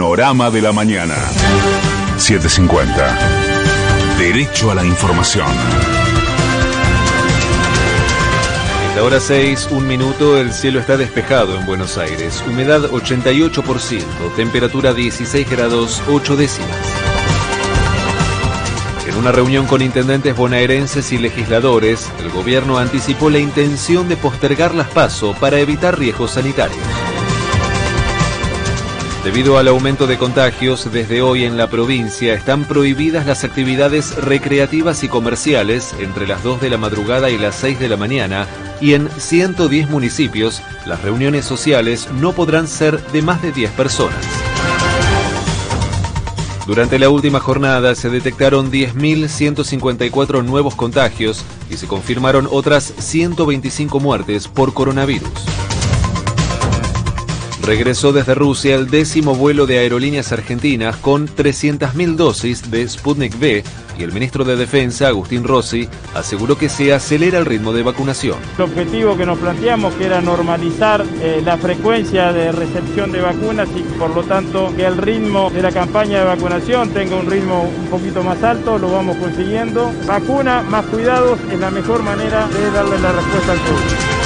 Panorama 0.00 0.50
de 0.50 0.62
la 0.62 0.72
Mañana. 0.72 1.14
750. 2.16 3.18
Derecho 4.16 4.70
a 4.70 4.74
la 4.74 4.82
información. 4.82 5.46
la 8.96 9.02
hora 9.02 9.20
6, 9.20 9.68
un 9.72 9.86
minuto, 9.86 10.38
el 10.38 10.54
cielo 10.54 10.80
está 10.80 10.96
despejado 10.96 11.54
en 11.54 11.66
Buenos 11.66 11.98
Aires. 11.98 12.42
Humedad 12.48 12.84
88%, 12.84 14.02
temperatura 14.36 14.94
16 14.94 15.50
grados 15.50 16.02
8 16.08 16.34
décimas. 16.34 16.70
En 19.06 19.16
una 19.16 19.32
reunión 19.32 19.66
con 19.66 19.82
intendentes 19.82 20.34
bonaerenses 20.34 21.12
y 21.12 21.18
legisladores, 21.18 22.10
el 22.20 22.30
gobierno 22.30 22.78
anticipó 22.78 23.28
la 23.28 23.38
intención 23.38 24.08
de 24.08 24.16
postergar 24.16 24.74
las 24.74 24.88
PASO 24.88 25.34
para 25.34 25.60
evitar 25.60 25.98
riesgos 25.98 26.30
sanitarios. 26.30 27.09
Debido 29.24 29.58
al 29.58 29.68
aumento 29.68 30.06
de 30.06 30.16
contagios, 30.16 30.90
desde 30.90 31.20
hoy 31.20 31.44
en 31.44 31.58
la 31.58 31.68
provincia 31.68 32.32
están 32.32 32.64
prohibidas 32.64 33.26
las 33.26 33.44
actividades 33.44 34.16
recreativas 34.16 35.04
y 35.04 35.08
comerciales 35.08 35.94
entre 35.98 36.26
las 36.26 36.42
2 36.42 36.62
de 36.62 36.70
la 36.70 36.78
madrugada 36.78 37.28
y 37.28 37.36
las 37.36 37.54
6 37.56 37.78
de 37.78 37.90
la 37.90 37.98
mañana 37.98 38.46
y 38.80 38.94
en 38.94 39.10
110 39.10 39.90
municipios 39.90 40.62
las 40.86 41.02
reuniones 41.02 41.44
sociales 41.44 42.08
no 42.18 42.32
podrán 42.32 42.66
ser 42.66 42.98
de 43.08 43.20
más 43.20 43.42
de 43.42 43.52
10 43.52 43.70
personas. 43.72 44.24
Durante 46.66 46.98
la 46.98 47.10
última 47.10 47.40
jornada 47.40 47.94
se 47.96 48.08
detectaron 48.08 48.72
10.154 48.72 50.42
nuevos 50.42 50.74
contagios 50.76 51.44
y 51.68 51.76
se 51.76 51.86
confirmaron 51.86 52.48
otras 52.50 52.94
125 52.98 54.00
muertes 54.00 54.48
por 54.48 54.72
coronavirus. 54.72 55.28
Regresó 57.70 58.12
desde 58.12 58.34
Rusia 58.34 58.74
el 58.74 58.90
décimo 58.90 59.36
vuelo 59.36 59.64
de 59.64 59.78
aerolíneas 59.78 60.32
argentinas 60.32 60.96
con 60.96 61.28
300.000 61.28 62.16
dosis 62.16 62.68
de 62.68 62.88
Sputnik 62.88 63.40
V 63.40 63.62
y 63.96 64.02
el 64.02 64.10
ministro 64.10 64.42
de 64.44 64.56
Defensa, 64.56 65.06
Agustín 65.06 65.44
Rossi, 65.44 65.88
aseguró 66.12 66.58
que 66.58 66.68
se 66.68 66.92
acelera 66.92 67.38
el 67.38 67.46
ritmo 67.46 67.72
de 67.72 67.84
vacunación. 67.84 68.38
El 68.58 68.64
objetivo 68.64 69.16
que 69.16 69.24
nos 69.24 69.38
planteamos 69.38 69.94
que 69.94 70.06
era 70.06 70.20
normalizar 70.20 71.04
eh, 71.22 71.42
la 71.44 71.58
frecuencia 71.58 72.32
de 72.32 72.50
recepción 72.50 73.12
de 73.12 73.20
vacunas 73.20 73.68
y 73.76 73.82
por 74.00 74.16
lo 74.16 74.24
tanto 74.24 74.74
que 74.74 74.84
el 74.84 74.96
ritmo 74.96 75.48
de 75.50 75.62
la 75.62 75.70
campaña 75.70 76.18
de 76.18 76.24
vacunación 76.24 76.90
tenga 76.90 77.14
un 77.14 77.30
ritmo 77.30 77.62
un 77.62 77.86
poquito 77.86 78.24
más 78.24 78.42
alto, 78.42 78.78
lo 78.78 78.90
vamos 78.90 79.16
consiguiendo. 79.18 79.92
Vacuna 80.08 80.62
más 80.62 80.86
cuidados 80.86 81.38
es 81.48 81.60
la 81.60 81.70
mejor 81.70 82.02
manera 82.02 82.48
de 82.48 82.68
darle 82.72 82.98
la 82.98 83.12
respuesta 83.12 83.52
al 83.52 83.58
público. 83.58 84.19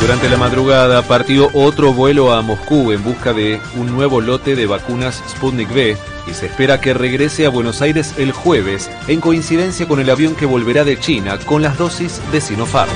Durante 0.00 0.28
la 0.28 0.36
madrugada 0.36 1.02
partió 1.02 1.50
otro 1.52 1.92
vuelo 1.92 2.32
a 2.32 2.42
Moscú 2.42 2.92
en 2.92 3.02
busca 3.02 3.32
de 3.32 3.60
un 3.76 3.92
nuevo 3.92 4.20
lote 4.20 4.54
de 4.54 4.66
vacunas 4.66 5.22
Sputnik 5.28 5.70
V 5.70 5.96
y 6.26 6.34
se 6.34 6.46
espera 6.46 6.80
que 6.80 6.94
regrese 6.94 7.46
a 7.46 7.50
Buenos 7.50 7.82
Aires 7.82 8.14
el 8.18 8.32
jueves 8.32 8.90
en 9.08 9.20
coincidencia 9.20 9.88
con 9.88 9.98
el 9.98 10.10
avión 10.10 10.34
que 10.34 10.46
volverá 10.46 10.84
de 10.84 10.98
China 10.98 11.38
con 11.44 11.62
las 11.62 11.78
dosis 11.78 12.20
de 12.30 12.40
Sinopharm. 12.40 12.90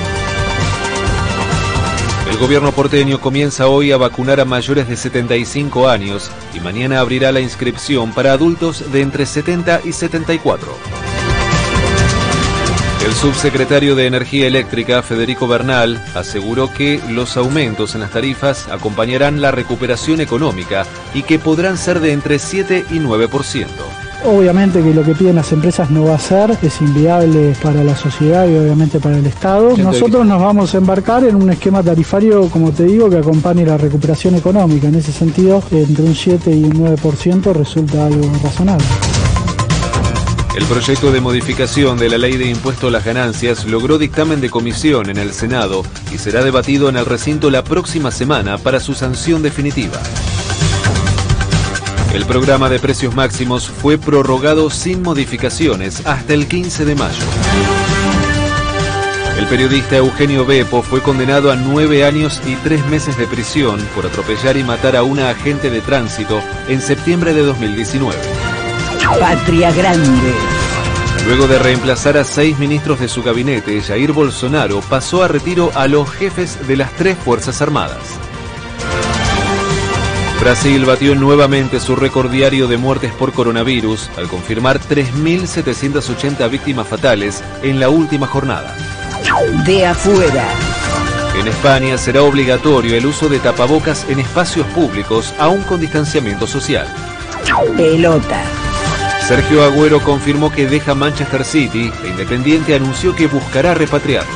El 2.29 2.37
gobierno 2.37 2.71
porteño 2.71 3.19
comienza 3.19 3.67
hoy 3.67 3.91
a 3.91 3.97
vacunar 3.97 4.39
a 4.39 4.45
mayores 4.45 4.87
de 4.87 4.95
75 4.95 5.89
años 5.89 6.31
y 6.53 6.61
mañana 6.61 7.01
abrirá 7.01 7.31
la 7.33 7.41
inscripción 7.41 8.13
para 8.13 8.31
adultos 8.31 8.89
de 8.91 9.01
entre 9.01 9.25
70 9.25 9.81
y 9.83 9.91
74. 9.91 11.10
El 13.05 13.13
subsecretario 13.13 13.95
de 13.95 14.05
Energía 14.05 14.45
Eléctrica, 14.45 15.01
Federico 15.01 15.47
Bernal, 15.47 15.99
aseguró 16.13 16.71
que 16.71 17.01
los 17.09 17.35
aumentos 17.35 17.95
en 17.95 18.01
las 18.01 18.11
tarifas 18.11 18.67
acompañarán 18.67 19.41
la 19.41 19.49
recuperación 19.49 20.21
económica 20.21 20.85
y 21.15 21.23
que 21.23 21.39
podrán 21.39 21.77
ser 21.77 21.99
de 21.99 22.13
entre 22.13 22.37
7 22.37 22.85
y 22.91 22.99
9%. 22.99 23.65
Obviamente 24.23 24.83
que 24.83 24.93
lo 24.93 25.03
que 25.03 25.15
piden 25.15 25.35
las 25.35 25.51
empresas 25.51 25.89
no 25.89 26.05
va 26.05 26.15
a 26.15 26.19
ser, 26.19 26.55
es 26.61 26.79
inviable 26.79 27.55
para 27.63 27.83
la 27.83 27.95
sociedad 27.95 28.47
y 28.47 28.55
obviamente 28.55 28.99
para 28.99 29.17
el 29.17 29.25
Estado. 29.25 29.75
Nosotros 29.77 30.23
nos 30.23 30.39
vamos 30.39 30.75
a 30.75 30.77
embarcar 30.77 31.23
en 31.23 31.35
un 31.35 31.49
esquema 31.49 31.81
tarifario, 31.81 32.49
como 32.49 32.71
te 32.71 32.83
digo, 32.83 33.09
que 33.09 33.17
acompañe 33.17 33.65
la 33.65 33.77
recuperación 33.77 34.35
económica. 34.35 34.89
En 34.89 34.95
ese 34.95 35.11
sentido, 35.11 35.63
entre 35.71 36.05
un 36.05 36.13
7 36.13 36.51
y 36.51 36.65
un 36.65 36.73
9% 36.73 37.51
resulta 37.51 38.05
algo 38.05 38.31
razonable. 38.43 38.85
El 40.53 40.65
proyecto 40.65 41.13
de 41.13 41.21
modificación 41.21 41.97
de 41.97 42.09
la 42.09 42.17
ley 42.17 42.35
de 42.35 42.49
impuesto 42.49 42.87
a 42.87 42.91
las 42.91 43.05
ganancias 43.05 43.65
logró 43.65 43.97
dictamen 43.97 44.41
de 44.41 44.49
comisión 44.49 45.09
en 45.09 45.17
el 45.17 45.31
Senado 45.31 45.83
y 46.13 46.17
será 46.17 46.43
debatido 46.43 46.89
en 46.89 46.97
el 46.97 47.05
recinto 47.05 47.49
la 47.49 47.63
próxima 47.63 48.11
semana 48.11 48.57
para 48.57 48.81
su 48.81 48.93
sanción 48.93 49.43
definitiva. 49.43 49.97
El 52.13 52.25
programa 52.25 52.69
de 52.69 52.79
precios 52.79 53.15
máximos 53.15 53.69
fue 53.69 53.97
prorrogado 53.97 54.69
sin 54.69 55.01
modificaciones 55.01 56.05
hasta 56.05 56.33
el 56.33 56.45
15 56.47 56.83
de 56.83 56.95
mayo. 56.95 57.23
El 59.37 59.45
periodista 59.47 59.95
Eugenio 59.95 60.45
Bepo 60.45 60.81
fue 60.81 61.01
condenado 61.01 61.49
a 61.49 61.55
nueve 61.55 62.03
años 62.03 62.41
y 62.45 62.55
tres 62.55 62.85
meses 62.87 63.17
de 63.17 63.25
prisión 63.25 63.79
por 63.95 64.05
atropellar 64.05 64.57
y 64.57 64.63
matar 64.65 64.97
a 64.97 65.03
una 65.03 65.29
agente 65.29 65.69
de 65.69 65.79
tránsito 65.79 66.41
en 66.67 66.81
septiembre 66.81 67.33
de 67.33 67.43
2019. 67.43 68.50
Patria 69.19 69.71
Grande. 69.71 70.33
Luego 71.25 71.47
de 71.47 71.59
reemplazar 71.59 72.17
a 72.17 72.23
seis 72.23 72.57
ministros 72.57 72.99
de 72.99 73.07
su 73.07 73.23
gabinete, 73.23 73.81
Jair 73.81 74.11
Bolsonaro 74.11 74.81
pasó 74.81 75.23
a 75.23 75.27
retiro 75.27 75.71
a 75.75 75.87
los 75.87 76.09
jefes 76.09 76.67
de 76.67 76.77
las 76.77 76.91
tres 76.93 77.17
Fuerzas 77.17 77.61
Armadas. 77.61 78.19
Brasil 80.39 80.85
batió 80.85 81.13
nuevamente 81.13 81.79
su 81.79 81.95
récord 81.95 82.31
diario 82.31 82.67
de 82.67 82.77
muertes 82.77 83.11
por 83.13 83.31
coronavirus 83.31 84.09
al 84.17 84.27
confirmar 84.27 84.79
3.780 84.79 86.49
víctimas 86.49 86.87
fatales 86.87 87.43
en 87.61 87.79
la 87.79 87.89
última 87.89 88.25
jornada. 88.25 88.75
De 89.65 89.85
afuera. 89.85 90.47
En 91.39 91.47
España 91.47 91.97
será 91.97 92.23
obligatorio 92.23 92.95
el 92.95 93.05
uso 93.05 93.29
de 93.29 93.39
tapabocas 93.39 94.05
en 94.09 94.19
espacios 94.19 94.65
públicos, 94.67 95.33
aún 95.37 95.61
con 95.61 95.79
distanciamiento 95.79 96.47
social. 96.47 96.87
Pelota. 97.77 98.41
Sergio 99.31 99.63
Agüero 99.63 100.03
confirmó 100.03 100.51
que 100.51 100.67
deja 100.67 100.93
Manchester 100.93 101.45
City 101.45 101.89
e 102.03 102.07
Independiente 102.09 102.75
anunció 102.75 103.15
que 103.15 103.27
buscará 103.27 103.73
repatriarlo. 103.73 104.29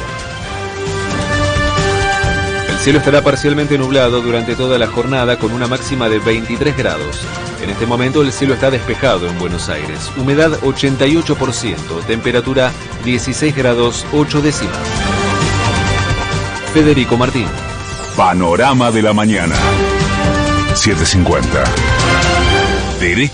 El 2.69 2.77
cielo 2.77 2.99
estará 2.99 3.21
parcialmente 3.21 3.77
nublado 3.77 4.21
durante 4.21 4.55
toda 4.55 4.79
la 4.79 4.87
jornada 4.87 5.37
con 5.37 5.51
una 5.51 5.67
máxima 5.67 6.07
de 6.07 6.19
23 6.19 6.77
grados. 6.77 7.27
En 7.61 7.71
este 7.71 7.85
momento 7.85 8.21
el 8.21 8.31
cielo 8.31 8.53
está 8.53 8.71
despejado 8.71 9.27
en 9.27 9.37
Buenos 9.37 9.67
Aires. 9.67 10.09
Humedad 10.15 10.57
88%, 10.61 12.05
temperatura 12.07 12.71
16 13.03 13.53
grados 13.53 14.05
8 14.13 14.41
décimas. 14.41 14.77
Federico 16.73 17.17
Martín. 17.17 17.47
Panorama 18.15 18.91
de 18.91 19.01
la 19.01 19.11
Mañana. 19.11 19.55
750. 20.73 21.65
Derecho 23.01 23.33